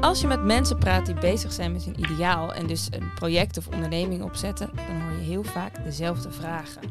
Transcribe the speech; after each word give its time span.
Als 0.00 0.20
je 0.20 0.26
met 0.26 0.44
mensen 0.44 0.78
praat 0.78 1.06
die 1.06 1.14
bezig 1.14 1.52
zijn 1.52 1.72
met 1.72 1.84
hun 1.84 2.00
ideaal 2.00 2.54
en 2.54 2.66
dus 2.66 2.88
een 2.90 3.14
project 3.14 3.56
of 3.56 3.66
onderneming 3.66 4.22
opzetten, 4.22 4.70
dan 4.74 5.00
hoor 5.00 5.18
je 5.18 5.24
heel 5.24 5.42
vaak 5.42 5.84
dezelfde 5.84 6.30
vragen. 6.30 6.82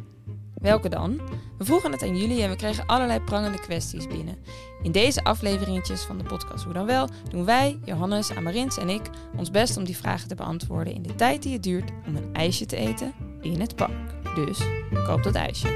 Welke 0.53 0.89
dan? 0.89 1.21
We 1.57 1.65
vroegen 1.65 1.91
het 1.91 2.01
aan 2.01 2.17
jullie 2.17 2.43
en 2.43 2.49
we 2.49 2.55
kregen 2.55 2.85
allerlei 2.85 3.19
prangende 3.19 3.59
kwesties 3.59 4.07
binnen. 4.07 4.37
In 4.81 4.91
deze 4.91 5.23
afleveringetjes 5.23 6.01
van 6.01 6.17
de 6.17 6.23
podcast 6.23 6.63
Hoe 6.63 6.73
dan 6.73 6.85
wel 6.85 7.07
doen 7.29 7.45
wij, 7.45 7.79
Johannes, 7.85 8.31
Amarins 8.31 8.77
en 8.77 8.89
ik 8.89 9.09
ons 9.37 9.51
best 9.51 9.77
om 9.77 9.83
die 9.83 9.97
vragen 9.97 10.27
te 10.27 10.35
beantwoorden 10.35 10.93
in 10.93 11.01
de 11.01 11.15
tijd 11.15 11.43
die 11.43 11.53
het 11.53 11.63
duurt 11.63 11.91
om 12.07 12.15
een 12.15 12.33
ijsje 12.33 12.65
te 12.65 12.75
eten 12.75 13.13
in 13.41 13.59
het 13.59 13.75
park. 13.75 14.35
Dus 14.35 14.59
koop 15.05 15.23
dat 15.23 15.35
ijsje. 15.35 15.67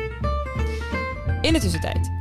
In 1.42 1.54
de 1.54 1.60
tussentijd. 1.60 2.12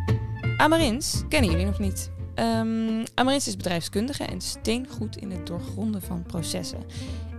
Amarins 0.57 1.23
kennen 1.29 1.51
jullie 1.51 1.67
nog 1.67 1.79
niet. 1.79 2.11
Um, 2.35 3.05
Amarins 3.15 3.47
is 3.47 3.57
bedrijfskundige 3.57 4.25
en 4.25 4.41
steengoed 4.41 5.17
in 5.17 5.31
het 5.31 5.47
doorgronden 5.47 6.03
van 6.03 6.23
processen. 6.23 6.79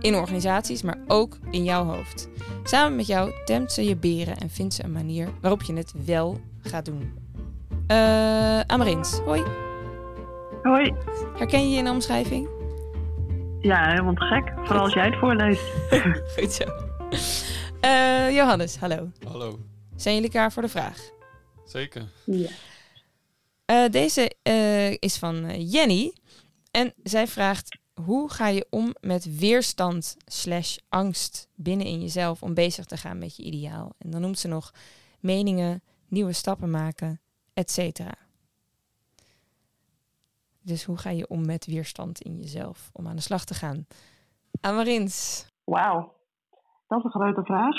In 0.00 0.14
organisaties, 0.14 0.82
maar 0.82 0.98
ook 1.06 1.38
in 1.50 1.64
jouw 1.64 1.84
hoofd. 1.84 2.28
Samen 2.64 2.96
met 2.96 3.06
jou 3.06 3.32
temt 3.44 3.72
ze 3.72 3.84
je 3.84 3.96
beren 3.96 4.36
en 4.36 4.50
vindt 4.50 4.74
ze 4.74 4.84
een 4.84 4.92
manier 4.92 5.28
waarop 5.40 5.62
je 5.62 5.74
het 5.74 5.92
wel 6.04 6.40
gaat 6.60 6.84
doen. 6.84 7.12
Uh, 7.88 8.60
Amarins, 8.60 9.18
hoi. 9.18 9.42
Hoi. 10.62 10.94
Herken 11.36 11.62
je 11.62 11.70
je 11.70 11.78
in 11.78 11.84
de 11.84 11.90
omschrijving? 11.90 12.48
Ja, 13.60 13.88
helemaal 13.88 14.14
te 14.14 14.24
gek. 14.24 14.52
Vooral 14.64 14.84
als 14.84 14.92
jij 14.92 15.04
het 15.04 15.16
voorleest. 15.18 15.62
Goed 16.36 16.52
zo. 16.52 16.64
Uh, 17.84 18.34
Johannes, 18.34 18.76
hallo. 18.76 19.10
Hallo. 19.28 19.58
Zijn 19.96 20.14
jullie 20.14 20.30
klaar 20.30 20.52
voor 20.52 20.62
de 20.62 20.68
vraag? 20.68 20.98
Zeker. 21.64 22.02
Ja. 22.24 22.48
Uh, 23.70 23.88
deze 23.88 24.34
uh, 24.48 24.90
is 24.90 25.18
van 25.18 25.60
Jenny. 25.60 26.12
En 26.70 26.92
zij 27.02 27.26
vraagt: 27.26 27.78
hoe 27.94 28.30
ga 28.30 28.48
je 28.48 28.66
om 28.70 28.94
met 29.00 29.38
weerstand 29.38 30.16
slash 30.24 30.76
angst 30.88 31.48
binnen 31.54 31.86
in 31.86 32.00
jezelf 32.00 32.42
om 32.42 32.54
bezig 32.54 32.84
te 32.84 32.96
gaan 32.96 33.18
met 33.18 33.36
je 33.36 33.42
ideaal? 33.42 33.92
En 33.98 34.10
dan 34.10 34.20
noemt 34.20 34.38
ze 34.38 34.48
nog 34.48 34.70
meningen, 35.20 35.82
nieuwe 36.08 36.32
stappen 36.32 36.70
maken, 36.70 37.20
et 37.54 37.70
cetera. 37.70 38.14
Dus 40.62 40.84
hoe 40.84 40.96
ga 40.96 41.10
je 41.10 41.28
om 41.28 41.46
met 41.46 41.66
weerstand 41.66 42.20
in 42.20 42.36
jezelf 42.36 42.90
om 42.92 43.06
aan 43.06 43.16
de 43.16 43.22
slag 43.22 43.44
te 43.44 43.54
gaan? 43.54 43.86
Amarins. 44.60 45.46
Wauw, 45.64 46.14
dat 46.88 46.98
is 46.98 47.04
een 47.04 47.10
grote 47.10 47.44
vraag. 47.44 47.76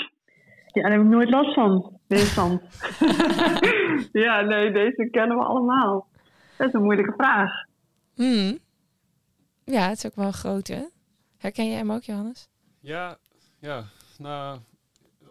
Ja, 0.66 0.82
daar 0.82 0.90
heb 0.90 1.00
ik 1.00 1.06
nooit 1.06 1.30
last 1.30 1.54
van, 1.54 2.00
weerstand. 2.06 2.60
ja, 4.24 4.40
nee, 4.40 4.72
deze 4.72 5.08
kennen 5.10 5.36
we 5.36 5.44
allemaal. 5.44 6.08
Dat 6.56 6.66
is 6.66 6.72
een 6.72 6.82
moeilijke 6.82 7.14
vraag. 7.16 7.64
Hmm. 8.14 8.58
Ja, 9.64 9.88
het 9.88 9.96
is 9.96 10.06
ook 10.06 10.14
wel 10.14 10.26
een 10.26 10.32
grote. 10.32 10.90
Herken 11.38 11.66
jij 11.66 11.76
hem 11.76 11.92
ook, 11.92 12.02
Johannes? 12.02 12.48
Ja, 12.80 13.18
ja. 13.60 13.84
Nou, 14.18 14.60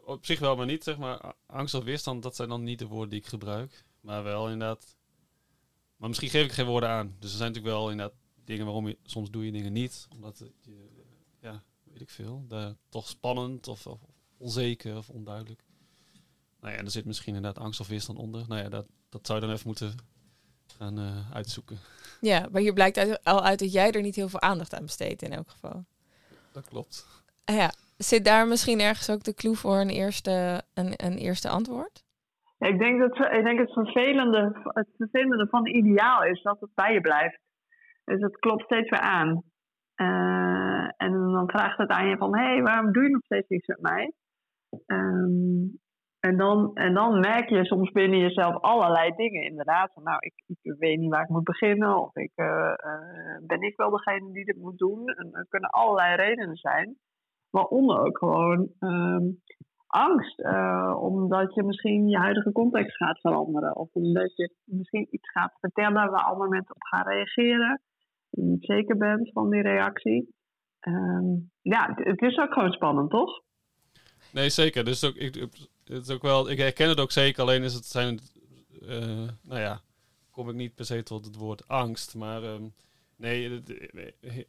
op 0.03 0.25
zich 0.25 0.39
wel, 0.39 0.55
maar 0.55 0.66
niet. 0.66 0.83
Zeg 0.83 0.97
maar, 0.97 1.33
angst 1.45 1.73
of 1.73 1.83
weerstand, 1.83 2.23
dat 2.23 2.35
zijn 2.35 2.49
dan 2.49 2.63
niet 2.63 2.80
de 2.80 2.88
woorden 2.88 3.09
die 3.09 3.19
ik 3.19 3.25
gebruik. 3.25 3.83
Maar 4.02 4.23
wel 4.23 4.49
inderdaad. 4.49 4.95
Maar 5.97 6.07
misschien 6.07 6.29
geef 6.29 6.45
ik 6.45 6.52
geen 6.52 6.66
woorden 6.66 6.89
aan. 6.89 7.16
Dus 7.19 7.31
er 7.31 7.38
zijn 7.38 7.52
natuurlijk 7.52 7.75
wel 7.75 7.89
inderdaad 7.89 8.16
dingen 8.44 8.66
waarom 8.66 8.88
je 8.88 8.97
soms 9.03 9.31
doe 9.31 9.45
je 9.45 9.52
dingen 9.52 9.73
niet. 9.73 10.07
Omdat 10.11 10.44
je, 10.61 10.89
ja, 11.39 11.63
weet 11.83 12.02
ik 12.02 12.09
veel, 12.09 12.45
daar 12.47 12.75
toch 12.89 13.07
spannend 13.07 13.67
of, 13.67 13.88
of 13.88 14.00
onzeker 14.38 14.97
of 14.97 15.09
onduidelijk. 15.09 15.63
Nou 16.66 16.77
ja, 16.77 16.83
en 16.83 16.89
er 16.89 16.97
zit 16.99 17.05
misschien 17.05 17.35
inderdaad 17.35 17.63
angst 17.63 17.80
of 17.80 17.88
weerstand 17.88 18.19
onder. 18.19 18.45
Nou 18.47 18.61
ja, 18.61 18.69
dat, 18.69 18.85
dat 19.09 19.25
zou 19.25 19.39
je 19.39 19.45
dan 19.45 19.55
even 19.55 19.67
moeten 19.67 19.91
gaan 20.77 20.99
uh, 20.99 21.31
uitzoeken. 21.33 21.77
Ja, 22.22 22.47
maar 22.52 22.61
hier 22.61 22.73
blijkt 22.73 22.97
uit, 22.97 23.23
al 23.23 23.44
uit 23.44 23.59
dat 23.59 23.73
jij 23.73 23.91
er 23.91 24.02
niet 24.02 24.16
heel 24.16 24.30
veel 24.30 24.41
aandacht 24.41 24.73
aan 24.73 24.83
besteedt 24.83 25.22
in 25.22 25.31
elk 25.31 25.49
geval. 25.49 25.85
Dat 26.53 26.67
klopt. 26.67 27.23
Ja, 27.45 27.72
zit 27.97 28.25
daar 28.25 28.47
misschien 28.47 28.79
ergens 28.79 29.09
ook 29.09 29.23
de 29.23 29.34
clue 29.34 29.56
voor 29.56 29.79
een 29.79 29.89
eerste, 29.89 30.63
een, 30.73 30.94
een 30.95 31.17
eerste 31.17 31.50
antwoord? 31.50 32.03
Ja, 32.57 32.68
ik 32.68 32.79
denk 32.79 33.00
dat 33.00 33.31
ik 33.34 33.44
denk 33.44 33.59
het, 33.59 33.73
vervelende, 33.73 34.62
het 34.63 34.88
vervelende 34.97 35.47
van 35.47 35.68
ideaal 35.68 36.23
is 36.23 36.41
dat 36.41 36.59
het 36.59 36.73
bij 36.73 36.94
je 36.94 37.01
blijft. 37.01 37.39
Dus 38.03 38.22
het 38.22 38.39
klopt 38.39 38.63
steeds 38.63 38.89
weer 38.89 39.00
aan. 39.00 39.44
Uh, 39.95 40.91
en 40.97 41.12
dan 41.12 41.50
vraagt 41.50 41.78
het 41.78 41.89
aan 41.89 42.07
je 42.07 42.18
van, 42.18 42.38
hé, 42.38 42.45
hey, 42.45 42.62
waarom 42.62 42.91
doe 42.91 43.03
je 43.03 43.09
nog 43.09 43.23
steeds 43.23 43.47
niets 43.47 43.68
met 43.68 43.81
mij? 43.81 44.13
Um, 44.85 45.84
en 46.25 46.38
dan, 46.38 46.72
en 46.74 46.94
dan 46.94 47.19
merk 47.19 47.50
je 47.50 47.66
soms 47.66 47.91
binnen 47.91 48.19
jezelf 48.19 48.62
allerlei 48.62 49.12
dingen. 49.16 49.44
Inderdaad, 49.44 49.91
van 49.94 50.03
nou, 50.03 50.18
ik, 50.19 50.34
ik 50.46 50.75
weet 50.78 51.00
niet 51.00 51.12
waar 51.12 51.24
ik 51.24 51.30
moet 51.30 51.44
beginnen. 51.44 52.02
Of 52.02 52.16
ik, 52.16 52.31
uh, 52.36 52.74
uh, 52.86 53.47
ben 53.47 53.62
ik 53.62 53.75
wel 53.75 53.90
degene 53.90 54.31
die 54.31 54.46
dit 54.46 54.58
moet 54.58 54.78
doen. 54.78 55.08
En 55.08 55.30
er 55.31 55.46
kunnen 55.50 55.69
allerlei 55.69 56.16
redenen 56.16 56.56
zijn. 56.56 56.97
Waaronder 57.50 58.00
ook 58.00 58.18
gewoon 58.18 58.69
um, 58.80 59.41
angst. 59.88 60.40
Uh, 60.40 60.96
omdat 61.00 61.53
je 61.53 61.63
misschien 61.63 62.08
je 62.08 62.18
huidige 62.18 62.52
context 62.52 62.96
gaat 62.96 63.19
veranderen. 63.19 63.75
Of 63.75 63.90
omdat 63.94 64.36
je 64.36 64.53
misschien 64.63 65.07
iets 65.09 65.31
gaat 65.31 65.57
vertellen 65.59 66.12
waar 66.12 66.24
andere 66.24 66.50
mensen 66.50 66.75
op 66.75 66.84
gaan 66.84 67.07
reageren. 67.07 67.81
Je 68.30 68.42
niet 68.42 68.66
zeker 68.66 68.97
bent 68.97 69.31
van 69.31 69.50
die 69.50 69.62
reactie. 69.62 70.34
Um, 70.88 71.52
ja, 71.62 71.94
het 71.96 72.22
is 72.22 72.38
ook 72.38 72.53
gewoon 72.53 72.72
spannend, 72.72 73.09
toch? 73.09 73.42
Nee, 74.34 74.50
zeker. 74.50 74.86
Dus 74.86 75.06
ook, 75.06 75.16
ik, 75.16 75.36
het 75.94 76.07
is 76.07 76.09
ook 76.09 76.22
wel, 76.22 76.50
ik 76.50 76.57
herken 76.57 76.90
het 76.90 77.00
ook 77.00 77.12
zeker, 77.12 77.41
alleen 77.41 77.63
is 77.63 77.73
het 77.73 77.85
zijn, 77.85 78.19
uh, 78.81 79.29
nou 79.41 79.59
ja, 79.59 79.81
kom 80.31 80.50
ik 80.50 80.56
niet 80.56 80.75
per 80.75 80.85
se 80.85 81.03
tot 81.03 81.25
het 81.25 81.35
woord 81.35 81.68
angst, 81.68 82.16
maar 82.16 82.44
um, 82.44 82.73
nee, 83.16 83.63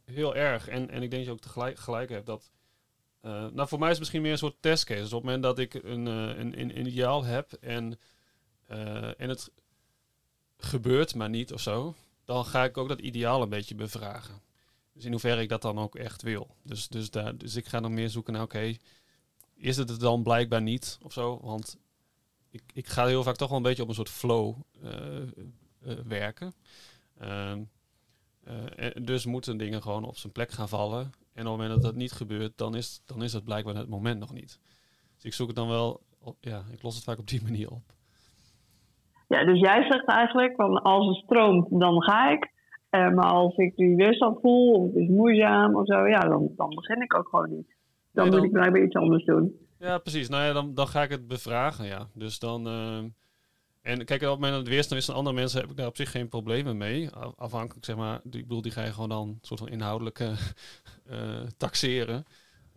heel 0.05 0.35
erg. 0.35 0.67
En, 0.67 0.89
en 0.89 1.01
ik 1.01 1.09
denk 1.09 1.11
dat 1.11 1.25
je 1.25 1.31
ook 1.31 1.39
tegelijk 1.39 1.79
gelijk 1.79 2.09
hebt 2.09 2.25
dat, 2.25 2.51
uh, 3.21 3.45
nou 3.51 3.67
voor 3.67 3.79
mij 3.79 3.87
is 3.87 3.93
het 3.93 3.99
misschien 3.99 4.21
meer 4.21 4.31
een 4.31 4.37
soort 4.37 4.61
testcase. 4.61 5.01
Dus 5.01 5.13
op 5.13 5.23
het 5.23 5.23
moment 5.23 5.43
dat 5.43 5.59
ik 5.59 5.73
een, 5.73 6.05
een, 6.05 6.87
ideaal 6.87 7.23
heb 7.23 7.53
en, 7.53 7.99
en 9.17 9.29
het 9.29 9.51
gebeurt 10.57 11.15
maar 11.15 11.29
niet 11.29 11.53
of 11.53 11.61
zo, 11.61 11.95
dan 12.25 12.45
ga 12.45 12.63
ik 12.63 12.77
ook 12.77 12.87
dat 12.87 12.99
ideaal 12.99 13.41
een 13.41 13.49
beetje 13.49 13.75
bevragen. 13.75 14.41
Dus 14.93 15.05
in 15.05 15.11
hoeverre 15.11 15.41
ik 15.41 15.49
dat 15.49 15.61
dan 15.61 15.79
ook 15.79 15.95
echt 15.95 16.21
wil. 16.21 16.55
Dus, 16.63 16.87
dus, 16.87 17.09
daar, 17.09 17.37
dus 17.37 17.55
ik 17.55 17.65
ga 17.65 17.79
dan 17.79 17.93
meer 17.93 18.09
zoeken 18.09 18.33
naar, 18.33 18.41
oké, 18.41 18.75
is 19.57 19.77
het 19.77 19.89
het 19.89 19.99
dan 19.99 20.23
blijkbaar 20.23 20.61
niet 20.61 20.99
of 21.03 21.13
zo. 21.13 21.39
Want 21.41 21.77
ik, 22.49 22.63
ik 22.73 22.87
ga 22.87 23.05
heel 23.05 23.23
vaak 23.23 23.35
toch 23.35 23.47
wel 23.47 23.57
een 23.57 23.63
beetje 23.63 23.83
op 23.83 23.89
een 23.89 23.95
soort 23.95 24.09
flow 24.09 24.55
uh, 24.83 24.91
uh, 25.85 25.93
werken. 26.07 26.53
Uh, 27.21 27.53
dus 29.01 29.25
moeten 29.25 29.57
dingen 29.57 29.81
gewoon 29.81 30.03
op 30.03 30.17
zijn 30.17 30.33
plek 30.33 30.51
gaan 30.51 30.69
vallen. 30.69 30.99
En 31.01 31.07
op 31.07 31.33
het 31.33 31.45
moment 31.45 31.69
dat 31.69 31.81
dat 31.81 31.95
niet 31.95 32.11
gebeurt, 32.11 32.57
dan 32.57 32.75
is, 32.75 33.01
dan 33.05 33.23
is 33.23 33.33
het 33.33 33.43
blijkbaar 33.43 33.75
het 33.75 33.89
moment 33.89 34.19
nog 34.19 34.33
niet. 34.33 34.59
Dus 35.15 35.25
ik 35.25 35.33
zoek 35.33 35.47
het 35.47 35.55
dan 35.55 35.67
wel, 35.67 36.01
ja, 36.39 36.63
ik 36.71 36.83
los 36.83 36.95
het 36.95 37.03
vaak 37.03 37.19
op 37.19 37.27
die 37.27 37.43
manier 37.49 37.71
op. 37.71 37.81
Ja, 39.27 39.45
dus 39.45 39.59
jij 39.59 39.83
zegt 39.83 40.05
eigenlijk 40.05 40.55
van 40.55 40.81
als 40.81 41.07
het 41.07 41.23
stroomt, 41.25 41.67
dan 41.79 42.03
ga 42.03 42.31
ik. 42.31 42.51
maar 42.89 43.29
als 43.31 43.55
ik 43.55 43.75
die 43.75 43.95
weerstand 43.95 44.39
voel, 44.41 44.73
of 44.73 44.87
het 44.87 44.95
is 44.95 45.07
moeizaam 45.07 45.75
of 45.75 45.85
zo, 45.85 46.07
ja, 46.07 46.19
dan, 46.19 46.49
dan 46.55 46.69
begin 46.69 47.01
ik 47.01 47.15
ook 47.15 47.27
gewoon 47.27 47.49
niet 47.49 47.76
dan, 48.17 48.25
nee, 48.25 48.33
dan 48.33 48.39
moet 48.39 48.43
ik 48.43 48.51
blijkbaar 48.59 48.83
iets 48.83 48.95
anders 48.95 49.25
doen. 49.25 49.55
Ja, 49.79 49.97
precies. 49.97 50.29
Nou 50.29 50.43
ja, 50.43 50.53
dan, 50.53 50.73
dan 50.73 50.87
ga 50.87 51.03
ik 51.03 51.09
het 51.09 51.27
bevragen, 51.27 51.85
ja. 51.85 52.07
Dus 52.13 52.39
dan... 52.39 52.67
Uh, 52.67 53.03
en 53.81 54.05
kijk, 54.05 54.21
op 54.21 54.27
het 54.27 54.29
moment 54.29 54.51
dat 54.51 54.59
het 54.59 54.69
weerstand 54.69 54.99
is 54.99 55.05
van 55.05 55.15
andere 55.15 55.35
mensen, 55.35 55.61
heb 55.61 55.69
ik 55.69 55.77
daar 55.77 55.87
op 55.87 55.95
zich 55.95 56.11
geen 56.11 56.27
problemen 56.27 56.77
mee. 56.77 57.09
Afhankelijk, 57.35 57.85
zeg 57.85 57.95
maar, 57.95 58.15
ik 58.23 58.31
bedoel, 58.31 58.61
die 58.61 58.71
ga 58.71 58.83
je 58.83 58.93
gewoon 58.93 59.09
dan 59.09 59.37
soort 59.41 59.59
van 59.59 59.69
inhoudelijk 59.69 60.19
uh, 60.19 60.31
taxeren. 61.57 62.25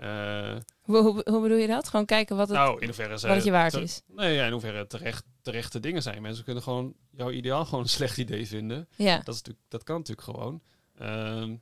Uh, 0.01 0.57
hoe, 0.81 0.97
hoe, 0.97 1.23
hoe, 1.31 1.43
bedoel 1.43 1.57
je 1.57 1.67
dat? 1.67 1.89
Gewoon 1.89 2.07
kijken 2.07 2.37
wat 2.37 2.49
het, 2.49 2.57
nou, 2.57 2.81
in 2.81 2.87
hoeverre 2.87 3.11
wat 3.11 3.23
het 3.23 3.45
je 3.45 3.51
waard 3.51 3.75
is? 3.75 4.03
Nee, 4.07 4.35
ja, 4.35 4.47
in 4.47 4.53
hoeverre 4.53 4.87
terecht, 4.87 5.25
terechte 5.43 5.81
dingen 5.81 6.03
zijn. 6.03 6.23
Mensen 6.23 6.45
kunnen 6.45 6.63
gewoon 6.63 6.95
jouw 7.11 7.31
ideaal 7.31 7.65
gewoon 7.65 7.81
een 7.85 7.89
slecht 7.89 8.19
idee 8.19 8.47
vinden. 8.47 8.89
Ja. 8.97 9.17
Dat, 9.17 9.35
is 9.35 9.43
natuurlijk, 9.43 9.65
dat 9.69 9.83
kan 9.83 9.97
natuurlijk 9.97 10.27
gewoon. 10.27 10.61
Uh, 11.01 11.57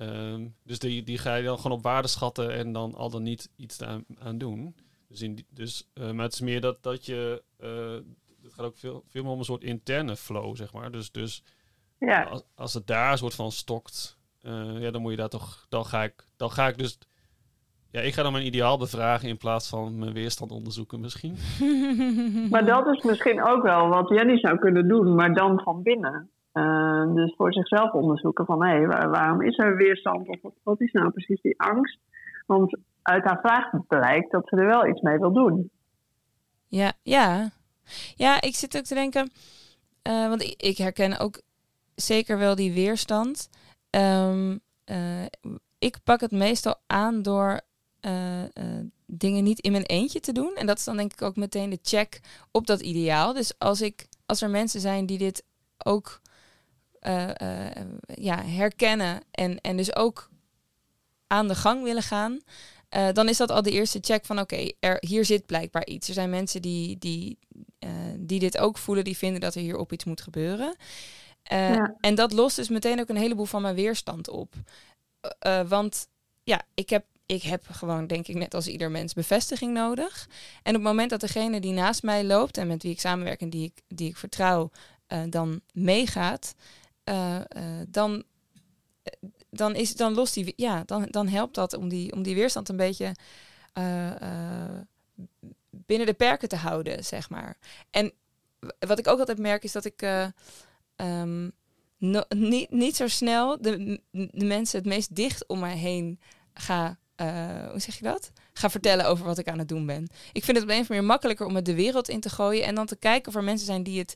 Um, 0.00 0.54
dus 0.62 0.78
die, 0.78 1.02
die 1.02 1.18
ga 1.18 1.34
je 1.34 1.44
dan 1.44 1.56
gewoon 1.56 1.76
op 1.76 1.82
waarde 1.82 2.08
schatten 2.08 2.54
en 2.54 2.72
dan 2.72 2.94
al 2.94 3.10
dan 3.10 3.22
niet 3.22 3.50
iets 3.56 3.82
aan, 3.82 4.04
aan 4.18 4.38
doen. 4.38 4.74
Dus, 5.08 5.22
in 5.22 5.34
die, 5.34 5.46
dus 5.50 5.90
uh, 5.94 6.10
maar 6.10 6.24
het 6.24 6.32
is 6.32 6.40
meer 6.40 6.60
dat, 6.60 6.82
dat 6.82 7.06
je. 7.06 7.42
Uh, 7.60 8.12
het 8.42 8.52
gaat 8.52 8.66
ook 8.66 8.76
veel, 8.76 9.04
veel 9.08 9.22
meer 9.22 9.32
om 9.32 9.38
een 9.38 9.44
soort 9.44 9.64
interne 9.64 10.16
flow, 10.16 10.56
zeg 10.56 10.72
maar. 10.72 10.90
Dus, 10.90 11.10
dus 11.10 11.44
ja. 11.98 12.22
als, 12.22 12.42
als 12.54 12.74
het 12.74 12.86
daar 12.86 13.12
een 13.12 13.18
soort 13.18 13.34
van 13.34 13.52
stokt, 13.52 14.18
uh, 14.42 14.80
ja, 14.80 14.90
dan 14.90 15.02
moet 15.02 15.10
je 15.10 15.16
daar 15.16 15.28
toch. 15.28 15.66
Dan 15.68 15.84
ga 15.84 16.02
ik, 16.02 16.24
dan 16.36 16.50
ga 16.50 16.68
ik 16.68 16.78
dus. 16.78 16.98
Ja, 17.90 18.00
ik 18.00 18.14
ga 18.14 18.22
dan 18.22 18.32
mijn 18.32 18.46
ideaal 18.46 18.78
bevragen 18.78 19.28
in 19.28 19.36
plaats 19.36 19.68
van 19.68 19.98
mijn 19.98 20.12
weerstand 20.12 20.50
onderzoeken, 20.50 21.00
misschien. 21.00 21.36
maar 22.50 22.64
dat 22.64 22.86
is 22.86 23.02
misschien 23.02 23.42
ook 23.44 23.62
wel 23.62 23.88
wat 23.88 24.08
Jenny 24.08 24.38
zou 24.38 24.58
kunnen 24.58 24.88
doen, 24.88 25.14
maar 25.14 25.34
dan 25.34 25.60
van 25.60 25.82
binnen. 25.82 26.31
Uh, 26.54 27.14
dus 27.14 27.34
voor 27.36 27.52
zichzelf 27.52 27.92
onderzoeken 27.92 28.44
van 28.44 28.64
hé, 28.64 28.76
hey, 28.76 29.08
waarom 29.08 29.42
is 29.42 29.58
er 29.58 29.76
weerstand 29.76 30.28
of 30.28 30.52
wat, 30.62 30.80
is 30.80 30.92
nou 30.92 31.10
precies 31.10 31.40
die 31.40 31.60
angst? 31.60 31.98
Want 32.46 32.78
uit 33.02 33.24
haar 33.24 33.40
vraag 33.40 33.86
blijkt 33.86 34.30
dat 34.30 34.48
ze 34.48 34.56
er 34.56 34.66
wel 34.66 34.86
iets 34.86 35.00
mee 35.00 35.18
wil 35.18 35.32
doen. 35.32 35.70
Ja, 36.68 36.92
ja. 37.02 37.50
Ja, 38.16 38.40
ik 38.40 38.54
zit 38.54 38.76
ook 38.76 38.84
te 38.84 38.94
denken, 38.94 39.30
uh, 40.08 40.28
want 40.28 40.42
ik, 40.42 40.76
herken 40.76 41.18
ook 41.18 41.40
zeker 41.94 42.38
wel 42.38 42.54
die 42.54 42.72
weerstand. 42.72 43.48
Um, 43.90 44.60
eh, 44.84 45.24
ik 45.78 45.98
pak 46.04 46.20
het 46.20 46.30
meestal 46.30 46.74
aan 46.86 47.22
door 47.22 47.60
eh, 48.00 48.42
dingen 49.06 49.44
niet 49.44 49.60
in 49.60 49.72
mijn 49.72 49.84
eentje 49.84 50.20
te 50.20 50.32
doen. 50.32 50.54
En 50.54 50.66
dat 50.66 50.78
is 50.78 50.84
dan 50.84 50.96
denk 50.96 51.12
ik 51.12 51.22
ook 51.22 51.36
meteen 51.36 51.70
de 51.70 51.78
check 51.82 52.20
op 52.50 52.66
dat 52.66 52.80
ideaal. 52.80 53.32
Dus 53.32 53.58
als, 53.58 53.80
ik, 53.80 54.06
als 54.26 54.42
er 54.42 54.50
mensen 54.50 54.80
zijn 54.80 55.06
die 55.06 55.18
dit 55.18 55.44
ook 55.84 56.20
eh, 57.02 57.76
eh, 57.76 57.86
ja, 58.14 58.44
herkennen 58.44 59.22
en, 59.30 59.60
en 59.60 59.76
dus 59.76 59.96
ook 59.96 60.28
aan 61.26 61.48
de 61.48 61.54
gang 61.54 61.82
willen 61.82 62.02
gaan, 62.02 62.40
eh, 62.88 63.08
dan 63.12 63.28
is 63.28 63.36
dat 63.36 63.50
al 63.50 63.62
de 63.62 63.70
eerste 63.70 63.98
check 64.00 64.24
van 64.24 64.40
oké, 64.40 64.72
er 64.80 64.96
hier 65.00 65.24
zit 65.24 65.46
blijkbaar 65.46 65.86
iets. 65.86 66.08
Er 66.08 66.14
zijn 66.14 66.30
mensen 66.30 66.62
die, 66.62 66.98
die, 66.98 67.38
die 68.16 68.38
dit 68.38 68.58
ook 68.58 68.78
voelen, 68.78 69.04
die 69.04 69.16
vinden 69.16 69.40
dat 69.40 69.54
er 69.54 69.60
hierop 69.60 69.92
iets 69.92 70.04
moet 70.04 70.20
gebeuren. 70.20 70.76
Ja. 71.42 71.96
En 72.00 72.14
dat 72.14 72.32
lost 72.32 72.56
dus 72.56 72.68
meteen 72.68 73.00
ook 73.00 73.08
een 73.08 73.16
heleboel 73.16 73.44
van 73.44 73.62
mijn 73.62 73.74
weerstand 73.74 74.28
op. 74.28 74.54
Want 75.68 76.08
ja, 76.42 76.62
ik 76.74 76.90
heb, 76.90 77.04
ik 77.26 77.42
heb 77.42 77.62
gewoon, 77.70 78.06
denk 78.06 78.28
ik, 78.28 78.34
net 78.34 78.54
als 78.54 78.66
ieder 78.66 78.90
mens 78.90 79.12
bevestiging 79.12 79.72
nodig. 79.72 80.28
En 80.62 80.76
op 80.76 80.80
het 80.80 80.90
moment 80.90 81.10
dat 81.10 81.20
degene 81.20 81.60
die 81.60 81.72
naast 81.72 82.02
mij 82.02 82.24
loopt 82.24 82.56
en 82.56 82.66
met 82.66 82.82
wie 82.82 82.92
ik 82.92 83.00
samenwerk 83.00 83.40
en 83.40 83.50
die 83.50 83.64
ik, 83.64 83.82
die 83.88 84.08
ik 84.08 84.16
vertrouw, 84.16 84.70
dan 85.28 85.60
meegaat, 85.72 86.54
eh, 87.04 87.36
eh, 87.36 87.86
dan, 87.88 88.24
eh, 89.02 89.12
dan, 89.50 89.74
is, 89.74 89.96
dan 89.96 90.14
lost 90.14 90.34
die, 90.34 90.52
ja, 90.56 90.82
dan, 90.86 91.06
dan 91.10 91.28
helpt 91.28 91.54
dat 91.54 91.74
om 91.74 91.88
die, 91.88 92.12
om 92.12 92.22
die 92.22 92.34
weerstand 92.34 92.68
een 92.68 92.76
beetje 92.76 93.14
binnen 95.70 96.06
de 96.06 96.14
perken 96.14 96.48
te 96.48 96.56
houden, 96.56 97.04
zeg 97.04 97.30
maar. 97.30 97.56
En 97.90 98.12
wat 98.78 98.98
ik 98.98 99.08
ook 99.08 99.18
altijd 99.18 99.38
merk 99.38 99.64
is 99.64 99.72
dat 99.72 99.84
ik 99.84 100.02
eh, 100.02 100.26
ehm, 100.96 101.48
niet, 102.28 102.70
niet 102.70 102.96
zo 102.96 103.08
snel 103.08 103.62
de, 103.62 104.00
de 104.10 104.44
mensen 104.44 104.78
het 104.78 104.88
meest 104.88 105.16
dicht 105.16 105.46
om 105.46 105.58
mij 105.58 105.76
heen 105.76 106.20
ga, 106.54 106.98
hoe 107.70 107.80
zeg 107.80 107.96
je 107.98 108.04
dat? 108.04 108.32
Ga 108.52 108.70
vertellen 108.70 109.06
over 109.06 109.24
wat 109.24 109.38
ik 109.38 109.48
aan 109.48 109.58
het 109.58 109.68
doen 109.68 109.86
ben. 109.86 110.08
Ik 110.32 110.44
vind 110.44 110.56
het 110.56 110.66
op 110.66 110.72
een 110.72 110.80
of 110.80 110.80
andere 110.80 110.88
manier 110.88 111.04
makkelijker 111.04 111.46
om 111.46 111.54
het 111.54 111.64
de 111.64 111.74
wereld 111.74 112.08
in 112.08 112.20
te 112.20 112.30
gooien 112.30 112.64
en 112.64 112.74
dan 112.74 112.86
te 112.86 112.96
kijken 112.96 113.28
of 113.28 113.34
er 113.34 113.44
mensen 113.44 113.66
zijn 113.66 113.82
die 113.82 113.98
het, 113.98 114.14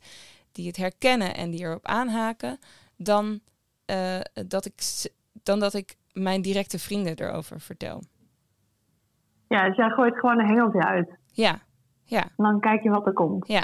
die 0.56 0.66
het 0.66 0.76
herkennen 0.76 1.34
en 1.34 1.50
die 1.50 1.60
erop 1.64 1.86
aanhaken, 1.86 2.58
dan, 2.96 3.40
eh, 3.86 4.20
dat 4.46 4.64
ik, 4.64 4.74
dan 5.42 5.60
dat 5.60 5.74
ik 5.74 5.96
mijn 6.12 6.42
directe 6.42 6.78
vrienden 6.78 7.16
erover 7.16 7.60
vertel. 7.60 8.02
Ja, 9.48 9.66
dus 9.66 9.76
jij 9.76 9.88
gooit 9.90 10.14
gewoon 10.18 10.38
een 10.38 10.46
hengeltje 10.46 10.84
uit. 10.84 11.10
Ja, 11.32 11.58
ja, 12.04 12.22
En 12.22 12.44
dan 12.44 12.60
kijk 12.60 12.82
je 12.82 12.90
wat 12.90 13.06
er 13.06 13.12
komt. 13.12 13.46
ja. 13.46 13.62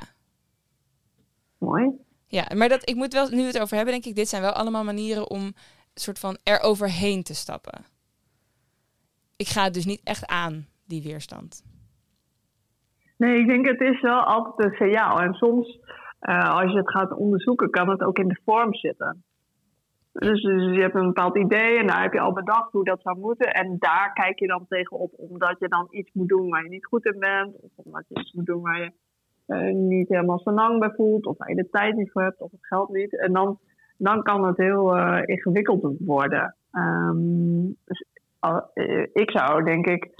Mooi. 1.58 1.90
Ja, 2.26 2.44
maar 2.54 2.68
dat, 2.68 2.88
ik 2.88 2.94
moet 2.94 3.12
wel, 3.12 3.28
nu 3.28 3.36
we 3.36 3.42
het 3.42 3.60
over 3.60 3.76
hebben, 3.76 3.94
denk 3.94 4.04
ik, 4.04 4.14
dit 4.14 4.28
zijn 4.28 4.42
wel 4.42 4.52
allemaal 4.52 4.84
manieren 4.84 5.30
om 5.30 5.52
soort 5.94 6.18
van 6.18 6.36
er 6.42 6.60
overheen 6.60 7.22
te 7.22 7.34
stappen. 7.34 7.84
Ik 9.36 9.46
ga 9.48 9.64
het 9.64 9.74
dus 9.74 9.84
niet 9.84 10.00
echt 10.04 10.26
aan, 10.26 10.66
die 10.86 11.02
weerstand. 11.02 11.64
Nee, 13.16 13.40
ik 13.40 13.46
denk 13.46 13.66
het 13.66 13.80
is 13.80 14.00
wel 14.00 14.20
altijd 14.20 14.70
een 14.70 14.76
signaal. 14.76 15.20
En 15.20 15.34
soms, 15.34 15.78
eh, 16.22 16.54
als 16.54 16.72
je 16.72 16.78
het 16.78 16.90
gaat 16.90 17.12
onderzoeken, 17.12 17.70
kan 17.70 17.88
het 17.88 18.02
ook 18.02 18.18
in 18.18 18.28
de 18.28 18.40
vorm 18.44 18.74
zitten. 18.74 19.24
Dus, 20.12 20.42
dus 20.42 20.74
je 20.74 20.80
hebt 20.80 20.94
een 20.94 21.06
bepaald 21.06 21.36
idee 21.36 21.78
en 21.78 21.86
daar 21.86 22.02
heb 22.02 22.12
je 22.12 22.20
al 22.20 22.32
bedacht 22.32 22.72
hoe 22.72 22.84
dat 22.84 23.00
zou 23.02 23.18
moeten. 23.18 23.52
En 23.52 23.76
daar 23.78 24.12
kijk 24.12 24.38
je 24.38 24.46
dan 24.46 24.66
tegenop, 24.68 25.12
omdat 25.16 25.56
je 25.58 25.68
dan 25.68 25.86
iets 25.90 26.12
moet 26.12 26.28
doen 26.28 26.50
waar 26.50 26.62
je 26.62 26.68
niet 26.68 26.86
goed 26.86 27.04
in 27.04 27.18
bent. 27.18 27.54
Of 27.60 27.70
omdat 27.76 28.04
je 28.08 28.20
iets 28.20 28.32
moet 28.32 28.46
doen 28.46 28.62
waar 28.62 28.80
je 28.80 28.92
eh, 29.46 29.74
niet 29.74 30.08
helemaal 30.08 30.38
zo 30.38 30.52
lang 30.52 30.78
bij 30.78 30.90
voelt. 30.90 31.26
Of 31.26 31.38
waar 31.38 31.48
je 31.48 31.62
de 31.62 31.68
tijd 31.70 31.96
niet 31.96 32.10
voor 32.10 32.22
hebt 32.22 32.40
of 32.40 32.50
het 32.50 32.66
geld 32.66 32.88
niet. 32.88 33.18
En 33.18 33.32
dan, 33.32 33.58
dan 33.96 34.22
kan 34.22 34.46
het 34.46 34.56
heel 34.56 34.96
eh, 34.96 35.22
ingewikkeld 35.24 35.96
worden. 35.98 36.56
Ehm, 36.70 37.66
dus, 37.84 38.04
ik 39.12 39.30
zou 39.30 39.64
denk 39.64 39.86
ik 39.86 40.10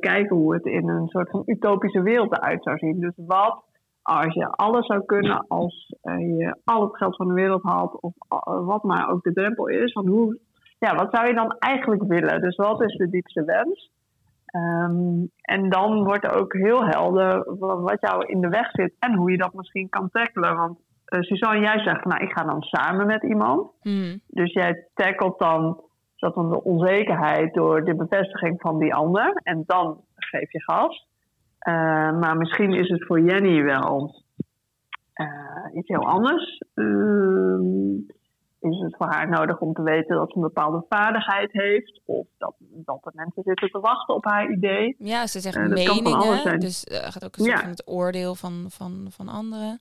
kijken 0.00 0.36
hoe 0.36 0.54
het 0.54 0.64
in 0.64 0.88
een 0.88 1.08
soort 1.08 1.30
van 1.30 1.42
utopische 1.46 2.02
wereld 2.02 2.36
eruit 2.36 2.62
zou 2.62 2.78
zien. 2.78 3.00
Dus 3.00 3.14
wat 3.16 3.64
als 4.04 4.34
je 4.34 4.46
alles 4.46 4.86
zou 4.86 5.04
kunnen, 5.04 5.44
als 5.48 5.94
eh, 6.02 6.18
je 6.18 6.56
al 6.64 6.82
het 6.82 6.96
geld 6.96 7.16
van 7.16 7.28
de 7.28 7.34
wereld 7.34 7.62
had, 7.62 8.00
of 8.00 8.12
eh, 8.28 8.66
wat 8.66 8.82
maar 8.82 9.10
ook 9.10 9.22
de 9.22 9.32
drempel 9.32 9.66
is, 9.66 9.92
van 9.92 10.06
hoe, 10.06 10.38
ja, 10.78 10.94
wat 10.94 11.08
zou 11.14 11.26
je 11.26 11.34
dan 11.34 11.56
eigenlijk 11.58 12.02
willen? 12.02 12.40
Dus 12.40 12.56
wat 12.56 12.82
is 12.82 12.96
de 12.96 13.08
diepste 13.10 13.44
wens? 13.44 13.90
Ehm, 14.46 15.24
en 15.42 15.68
dan 15.70 16.04
wordt 16.04 16.24
er 16.24 16.34
ook 16.40 16.52
heel 16.52 16.84
helder 16.84 17.56
wa- 17.58 17.80
wat 17.80 18.00
jou 18.00 18.26
in 18.26 18.40
de 18.40 18.48
weg 18.48 18.70
zit 18.70 18.94
en 18.98 19.14
hoe 19.14 19.30
je 19.30 19.36
dat 19.36 19.52
misschien 19.54 19.88
kan 19.88 20.10
tackelen. 20.10 20.56
Want 20.56 20.78
eh 21.04 21.20
Suzanne, 21.20 21.60
jij 21.60 21.78
zegt, 21.78 22.04
nou, 22.04 22.22
ik 22.24 22.32
ga 22.32 22.44
dan 22.44 22.62
samen 22.62 23.06
met 23.06 23.22
iemand. 23.22 23.70
Hmm. 23.80 24.20
Dus 24.26 24.52
jij 24.52 24.86
tackelt 24.94 25.38
dan 25.38 25.80
soort 26.16 26.34
van 26.34 26.50
de 26.50 26.62
onzekerheid 26.62 27.54
door 27.54 27.84
de 27.84 27.94
bevestiging 27.94 28.60
van 28.60 28.78
die 28.78 28.94
ander. 28.94 29.40
En 29.42 29.62
dan 29.66 30.00
geef 30.14 30.52
je 30.52 30.62
gas. 30.62 31.06
Eh, 31.64 32.18
maar 32.18 32.36
misschien 32.36 32.72
is 32.72 32.88
het 32.88 33.06
voor 33.06 33.20
Jenny 33.20 33.62
wel 33.62 34.22
eh, 35.12 35.26
iets 35.74 35.88
heel 35.88 36.06
anders. 36.08 36.62
Ehm, 36.74 37.96
is 38.60 38.78
het 38.80 38.96
voor 38.96 39.06
haar 39.06 39.28
nodig 39.28 39.60
om 39.60 39.72
te 39.72 39.82
weten 39.82 40.16
dat 40.16 40.30
ze 40.30 40.36
een 40.36 40.42
bepaalde 40.42 40.84
vaardigheid 40.88 41.52
heeft? 41.52 42.00
Of 42.04 42.26
dat, 42.38 42.54
dat 42.58 43.00
er 43.06 43.12
mensen 43.14 43.42
zitten 43.42 43.70
te 43.70 43.80
wachten 43.80 44.14
op 44.14 44.24
haar 44.24 44.50
idee? 44.50 44.94
Ja, 44.98 45.26
ze 45.26 45.40
zegt 45.40 45.56
Eh, 45.56 45.66
meningen, 45.66 46.60
dus 46.60 46.84
gaat 46.88 47.24
ook 47.24 47.36
een 47.36 47.44
soort 47.44 47.56
Ja. 47.56 47.60
van 47.60 47.70
het 47.70 47.88
oordeel 47.88 48.34
van, 48.34 48.66
van, 48.68 49.06
van 49.10 49.28
anderen. 49.28 49.78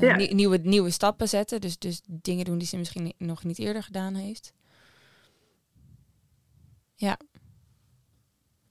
Ja. 0.00 0.16
nieuwe, 0.16 0.58
nieuwe 0.62 0.90
stappen 0.90 1.28
zetten, 1.28 1.60
dus, 1.60 1.78
dus 1.78 2.02
dingen 2.06 2.44
doen 2.44 2.58
die 2.58 2.66
ze 2.66 2.76
misschien 2.78 3.12
nog 3.18 3.44
niet 3.44 3.58
eerder 3.58 3.82
gedaan 3.82 4.14
heeft. 4.14 4.54
Ja, 6.94 7.16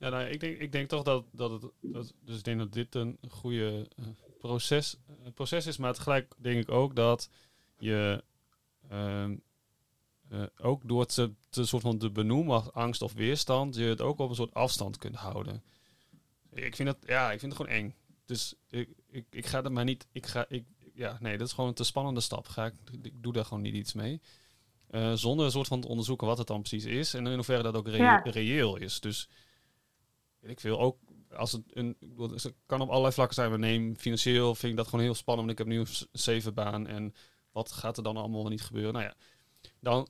nou, 0.09 0.23
ik, 0.23 0.39
denk, 0.39 0.57
ik 0.59 0.71
denk 0.71 0.89
toch 0.89 1.03
dat, 1.03 1.25
dat 1.31 1.51
het. 1.51 1.71
Dat, 1.81 2.13
dus 2.21 2.37
ik 2.37 2.43
denk 2.43 2.59
dat 2.59 2.73
dit 2.73 2.95
een 2.95 3.17
goede 3.29 3.87
eh, 3.95 4.05
proces, 4.39 4.97
proces 5.33 5.65
is. 5.65 5.77
Maar 5.77 5.93
tegelijk 5.93 6.33
denk 6.37 6.61
ik 6.61 6.71
ook 6.71 6.95
dat 6.95 7.29
je. 7.77 8.23
ehm, 8.89 9.35
eh, 10.29 10.43
ook 10.57 10.87
door 10.87 11.05
te, 11.05 11.31
te 11.49 11.65
soort 11.65 11.81
van 11.81 11.97
te 11.97 12.09
benoemen 12.11 12.53
als 12.55 12.71
angst 12.73 13.01
of 13.01 13.13
weerstand, 13.13 13.75
je 13.75 13.83
het 13.83 14.01
ook 14.01 14.19
op 14.19 14.29
een 14.29 14.35
soort 14.35 14.53
afstand 14.53 14.97
kunt 14.97 15.15
houden. 15.15 15.63
Ik 16.53 16.75
vind 16.75 16.89
het, 16.89 16.97
ja, 17.05 17.31
ik 17.31 17.39
vind 17.39 17.51
het 17.53 17.61
gewoon 17.61 17.77
eng. 17.77 17.95
Dus 18.25 18.53
ik, 18.69 18.89
ik, 19.09 19.25
ik 19.29 19.45
ga 19.45 19.63
er 19.63 19.71
maar 19.71 19.83
niet. 19.83 20.07
Ik 20.11 20.25
ga, 20.25 20.45
ik, 20.47 20.65
ja, 20.93 21.17
nee, 21.19 21.37
dat 21.37 21.47
is 21.47 21.53
gewoon 21.53 21.69
een 21.69 21.75
te 21.75 21.83
spannende 21.83 22.21
stap. 22.21 22.47
Ga 22.47 22.65
ik, 22.65 22.73
ik 23.01 23.23
doe 23.23 23.33
daar 23.33 23.45
gewoon 23.45 23.63
niet 23.63 23.73
iets 23.75 23.93
mee. 23.93 24.21
Eh, 24.87 25.13
zonder 25.13 25.45
een 25.45 25.51
soort 25.51 25.67
van 25.67 25.81
te 25.81 25.87
onderzoeken 25.87 26.27
wat 26.27 26.37
het 26.37 26.47
dan 26.47 26.59
precies 26.59 26.85
is 26.85 27.13
en 27.13 27.27
in 27.27 27.33
hoeverre 27.33 27.63
dat 27.63 27.75
ook 27.75 27.87
Ja. 27.87 28.21
reëel 28.23 28.75
is. 28.75 28.99
Dus 28.99 29.29
ik 30.49 30.59
veel, 30.59 30.79
ook 30.79 30.97
als 31.35 31.51
het 31.51 31.61
een, 31.73 31.95
ik 31.99 32.09
bedoel, 32.09 32.29
het 32.29 32.53
kan 32.65 32.81
op 32.81 32.89
allerlei 32.89 33.13
vlakken 33.13 33.35
zijn. 33.35 33.49
Maar 33.49 33.59
neem 33.59 33.95
financieel 33.95 34.55
vind 34.55 34.71
ik 34.71 34.77
dat 34.77 34.87
gewoon 34.87 35.05
heel 35.05 35.15
spannend. 35.15 35.47
Want 35.47 35.59
ik 35.59 35.65
heb 35.65 35.75
nu 35.75 35.79
een 35.79 36.07
zeven 36.11 36.53
baan 36.53 36.87
en 36.87 37.13
wat 37.51 37.71
gaat 37.71 37.97
er 37.97 38.03
dan 38.03 38.17
allemaal 38.17 38.47
niet 38.47 38.61
gebeuren? 38.61 38.93
Nou 38.93 39.05
ja, 39.05 39.13
dan 39.79 40.07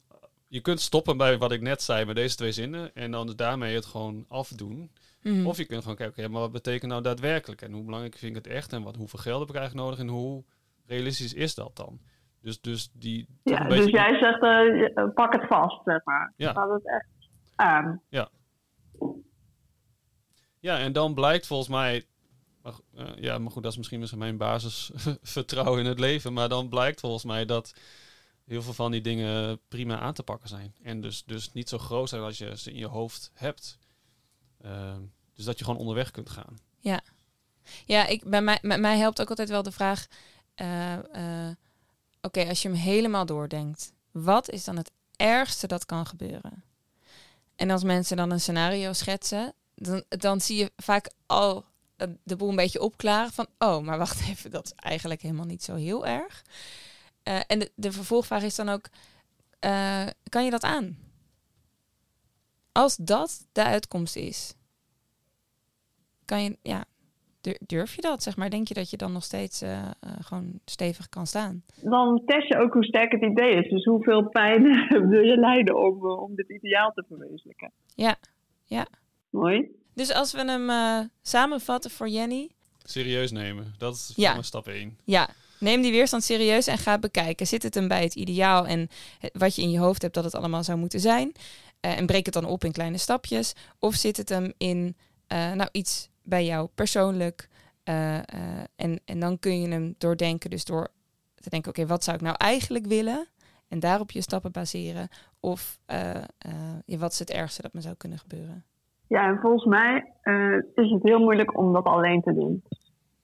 je 0.48 0.62
kunt 0.62 0.80
stoppen 0.80 1.18
bij 1.18 1.38
wat 1.38 1.52
ik 1.52 1.62
net 1.62 1.82
zei 1.82 2.06
met 2.06 2.16
deze 2.16 2.36
twee 2.36 2.52
zinnen 2.52 2.96
en 2.96 3.12
dan 3.12 3.34
daarmee 3.36 3.76
het 3.76 3.86
gewoon 3.86 4.26
afdoen. 4.28 4.92
Mhm. 5.22 5.46
Of 5.46 5.58
je 5.58 5.66
kunt 5.66 5.82
gewoon 5.82 5.98
kijken, 5.98 6.24
oké, 6.24 6.32
maar 6.32 6.42
wat 6.42 6.52
betekent 6.52 6.92
nou 6.92 7.04
daadwerkelijk 7.04 7.62
en 7.62 7.72
hoe 7.72 7.84
belangrijk 7.84 8.16
vind 8.16 8.36
ik 8.38 8.44
het 8.44 8.54
echt 8.54 8.74
en 8.74 8.84
wat, 8.84 8.96
hoeveel 8.96 9.20
geld 9.20 9.40
heb 9.40 9.50
ik 9.50 9.56
eigenlijk 9.56 9.86
nodig 9.86 10.00
en 10.00 10.08
hoe 10.08 10.44
realistisch 10.86 11.34
is 11.34 11.56
dat 11.56 11.76
dan? 11.76 12.00
Dus, 12.42 12.62
dus 12.62 12.90
die 12.94 13.28
Ja, 13.44 13.64
dus 13.64 13.78
beetje 13.78 13.92
jij 13.92 14.18
zegt, 14.20 14.44
eh, 14.44 15.04
pak 15.14 15.34
het 15.34 15.48
vast, 15.48 15.84
zeg 15.84 16.04
maar. 16.04 16.34
Ja. 16.36 16.70
Het 16.72 16.86
echt 16.86 17.08
aan. 17.56 18.02
Ja, 18.10 18.30
en 20.62 20.94
dan 20.94 21.13
blijkt 21.13 21.48
volgens 21.48 21.70
mij. 21.70 22.06
Eh, 22.63 23.06
ja, 23.15 23.38
maar 23.38 23.51
goed, 23.51 23.63
dat 23.63 23.72
is 23.72 23.77
misschien 23.77 24.20
mijn 24.20 24.38
basisvertrouwen 24.38 25.80
in 25.80 25.86
het 25.86 26.00
leven. 26.00 26.34
Maar 26.34 26.50
dan 26.50 26.70
blijkt 26.70 27.00
volgens 27.00 27.24
mij 27.24 27.46
dat 27.46 27.74
heel 28.46 28.62
veel 28.62 28.74
van 28.74 28.91
die 28.91 29.01
dingen 29.01 29.60
prima 29.68 30.00
aan 30.00 30.13
te 30.13 30.24
pakken 30.24 30.50
zijn. 30.50 30.74
En 30.84 31.01
dus, 31.01 31.24
dus 31.25 31.53
niet 31.53 31.70
zo 31.70 31.77
groot 31.77 32.10
zijn 32.10 32.22
als 32.22 32.38
je 32.38 32.58
ze 32.58 32.72
in 32.72 32.77
je 32.77 32.88
hoofd 32.88 33.32
hebt. 33.34 33.77
Ehm, 34.62 35.01
dus 35.34 35.46
dat 35.46 35.58
je 35.58 35.63
gewoon 35.63 35.80
onderweg 35.80 36.12
kunt 36.12 36.30
gaan. 36.30 36.60
Ja, 37.86 38.08
ik, 38.08 38.24
bij 38.30 38.41
mij, 38.41 38.60
mij 38.62 38.98
helpt 38.98 39.22
ook 39.22 39.30
altijd 39.30 39.50
wel 39.50 39.63
de 39.63 39.72
vraag: 39.72 40.08
eh, 40.56 40.94
eh, 41.48 41.56
oké, 42.22 42.48
als 42.48 42.62
je 42.62 42.68
hem 42.68 42.77
helemaal 42.77 43.25
doordenkt, 43.25 43.94
wat 44.12 44.50
is 44.50 44.63
dan 44.63 44.77
het 44.77 44.91
ergste 45.15 45.68
dat 45.68 45.86
kan 45.86 46.06
gebeuren? 46.06 46.63
En 47.56 47.70
als 47.70 47.84
mensen 47.84 48.18
dan 48.18 48.32
een 48.32 48.39
scenario 48.39 48.94
schetsen, 48.94 49.53
dan, 49.82 50.04
dan 50.08 50.42
zie 50.42 50.58
je 50.58 50.72
vaak 50.76 51.12
al 51.26 51.66
eh, 51.98 52.08
de 52.24 52.36
boel 52.36 52.50
een 52.50 52.56
beetje 52.56 52.82
opklaren 52.82 53.32
van, 53.32 53.48
oh, 53.58 53.80
maar 53.80 53.98
wacht 53.98 54.22
even, 54.30 54.52
dat 54.52 54.66
is 54.66 54.74
eigenlijk 54.76 55.22
helemaal 55.22 55.46
niet 55.46 55.64
zo 55.64 55.76
heel 55.76 56.06
erg. 56.06 56.44
Eh, 57.24 57.40
en 57.48 57.60
de, 57.60 57.72
de 57.76 57.92
vervolgvraag 57.92 58.44
is 58.44 58.56
dan 58.56 58.70
ook, 58.70 58.90
eh, 59.60 60.08
kan 60.30 60.46
je 60.46 60.52
dat 60.52 60.64
aan? 60.64 60.98
Als 62.72 62.96
dat 62.96 63.48
de 63.52 63.64
uitkomst 63.64 64.16
is, 64.16 64.56
kan 66.26 66.44
je, 66.44 66.58
ja, 66.62 66.86
durf 67.60 67.96
je 67.96 68.02
dat, 68.02 68.24
zeg 68.24 68.38
maar? 68.38 68.50
Denk 68.50 68.68
je 68.68 68.74
dat 68.74 68.90
je 68.90 68.98
dan 68.98 69.12
nog 69.12 69.24
steeds 69.24 69.64
uh, 69.64 69.90
gewoon 70.20 70.60
stevig 70.66 71.10
kan 71.10 71.28
staan? 71.28 71.64
Dan 71.82 72.22
test 72.26 72.48
je 72.48 72.58
ook 72.58 72.74
hoe 72.74 72.84
sterk 72.84 73.12
het 73.12 73.22
idee 73.22 73.56
is. 73.56 73.70
Dus 73.70 73.86
hoeveel 73.86 74.30
pijn 74.30 74.64
wil 75.10 75.22
je 75.22 75.38
lijden 75.38 75.76
om, 75.76 76.06
om 76.10 76.36
dit 76.36 76.50
ideaal 76.50 76.92
te 76.92 77.04
verwezenlijken? 77.08 77.72
Ja, 77.96 78.16
ja. 78.64 78.86
Mooi. 79.32 79.72
Dus 79.94 80.14
als 80.14 80.32
we 80.32 80.46
hem 80.46 80.70
uh, 80.70 81.00
samenvatten 81.22 81.92
voor 81.92 82.10
Jenny. 82.10 82.50
Serieus 82.84 83.32
nemen, 83.32 83.76
dat 83.78 83.96
is 83.96 84.12
ja. 84.16 84.42
stap 84.42 84.68
1. 84.68 84.98
Ja, 85.04 85.30
neem 85.60 85.82
die 85.82 85.92
weerstand 85.92 86.24
serieus 86.24 86.68
en 86.68 86.78
ga 86.78 87.00
bekijken. 87.00 87.48
Zit 87.48 87.64
het 87.64 87.74
hem 87.74 87.88
bij 87.88 88.04
het 88.04 88.16
ideaal 88.16 88.68
en 88.68 88.90
wat 89.34 89.56
je 89.56 89.62
in 89.62 89.72
je 89.72 89.80
hoofd 89.80 90.02
hebt 90.02 90.14
dat 90.14 90.24
het 90.24 90.36
allemaal 90.36 90.64
zou 90.64 90.78
moeten 90.78 91.00
zijn? 91.00 91.32
Uh, 91.82 91.98
en 91.98 92.06
breek 92.06 92.26
het 92.26 92.34
dan 92.34 92.46
op 92.46 92.64
in 92.64 92.72
kleine 92.72 92.98
stapjes. 92.98 93.54
Of 93.80 93.96
zit 93.96 94.18
het 94.18 94.30
hem 94.30 94.54
in 94.58 94.96
uh, 95.28 95.52
nou, 95.52 95.70
iets 95.72 96.10
bij 96.24 96.46
jou 96.46 96.70
persoonlijk? 96.76 97.50
en, 97.84 99.02
en 99.06 99.20
dan 99.20 99.40
kun 99.40 99.62
je 99.62 99.68
hem 99.68 99.96
doordenken, 99.98 100.50
dus 100.50 100.66
door 100.66 100.92
te 101.36 101.50
denken, 101.50 101.70
oké, 101.70 101.86
wat 101.86 102.04
zou 102.04 102.18
ik 102.18 102.24
nou 102.24 102.36
eigenlijk 102.38 102.86
willen? 102.86 103.28
En 103.68 103.80
daarop 103.80 104.12
je 104.12 104.22
stappen 104.22 104.52
baseren. 104.52 105.10
Of 105.40 105.80
wat 106.86 107.12
is 107.12 107.20
het 107.20 107.30
ergste 107.30 107.62
dat 107.62 107.74
me 107.74 107.82
zou 107.82 107.96
kunnen 107.96 108.20
gebeuren? 108.20 108.66
Ja, 109.12 109.27
en 109.27 109.39
volgens 109.39 109.65
mij 109.65 110.13
uh, 110.24 110.58
is 110.75 110.91
het 110.91 111.03
heel 111.03 111.20
moeilijk 111.20 111.58
om 111.58 111.74
dat 111.74 111.86
alleen 111.86 112.22
te 112.22 112.34
doen. 112.34 112.63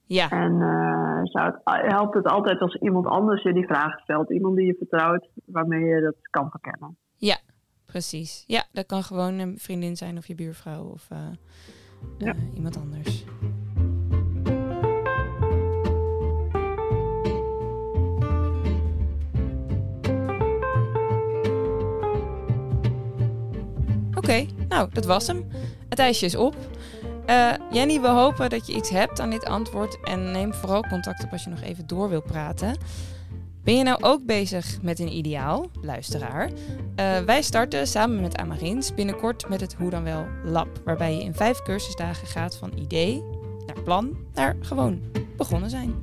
Ja. 0.04 0.30
En 0.30 0.52
uh, 0.52 1.20
zou 1.22 1.46
het, 1.46 1.60
helpt 1.64 2.14
het 2.14 2.26
altijd 2.26 2.60
als 2.60 2.74
iemand 2.74 3.06
anders 3.06 3.42
je 3.42 3.52
die 3.52 3.66
vraag 3.66 4.00
stelt. 4.00 4.30
Iemand 4.30 4.56
die 4.56 4.66
je 4.66 4.74
vertrouwt, 4.78 5.28
waarmee 5.44 5.84
je 5.84 6.00
dat 6.00 6.14
kan 6.30 6.50
verkennen. 6.50 6.96
Ja, 7.16 7.36
precies. 7.86 8.44
Ja, 8.46 8.64
dat 8.72 8.86
kan 8.86 9.02
gewoon 9.02 9.38
een 9.38 9.58
vriendin 9.58 9.96
zijn 9.96 10.16
of 10.16 10.26
je 10.26 10.34
buurvrouw 10.34 10.84
of 10.84 11.08
uh, 11.12 11.18
ja. 12.18 12.34
iemand 12.54 12.76
anders. 12.76 13.24
Oké, 24.14 24.46
nou, 24.68 24.88
dat 24.92 25.04
was 25.04 25.26
hem. 25.26 25.46
Het 25.88 25.98
ijsje 25.98 26.26
is 26.26 26.36
op. 26.36 26.56
Uh, 27.26 27.52
Jenny, 27.72 28.00
we 28.00 28.08
hopen 28.08 28.50
dat 28.50 28.66
je 28.66 28.74
iets 28.74 28.90
hebt 28.90 29.20
aan 29.20 29.30
dit 29.30 29.44
antwoord. 29.44 29.98
En 30.00 30.30
neem 30.30 30.54
vooral 30.54 30.82
contact 30.82 31.24
op 31.24 31.32
als 31.32 31.44
je 31.44 31.50
nog 31.50 31.60
even 31.60 31.86
door 31.86 32.08
wilt 32.08 32.24
praten. 32.24 32.76
Ben 33.64 33.76
je 33.76 33.82
nou 33.82 34.02
ook 34.02 34.26
bezig 34.26 34.82
met 34.82 34.98
een 34.98 35.12
ideaal, 35.12 35.70
luisteraar? 35.80 36.50
Uh, 36.50 37.18
wij 37.18 37.42
starten 37.42 37.86
samen 37.86 38.20
met 38.20 38.36
Amarins 38.36 38.94
binnenkort 38.94 39.48
met 39.48 39.60
het 39.60 39.74
Hoe 39.74 39.90
dan 39.90 40.04
wel 40.04 40.26
Lab. 40.44 40.68
Waarbij 40.84 41.14
je 41.14 41.22
in 41.22 41.34
vijf 41.34 41.62
cursusdagen 41.62 42.26
gaat 42.26 42.56
van 42.56 42.72
idee 42.78 43.22
naar 43.66 43.82
plan 43.84 44.16
naar 44.34 44.56
gewoon 44.60 45.00
begonnen 45.36 45.70
zijn. 45.70 45.94